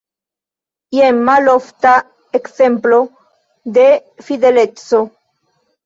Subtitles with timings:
[0.99, 1.93] Jen malofta
[2.41, 3.03] ekzemplo
[3.79, 3.89] de
[4.27, 5.09] fideleco.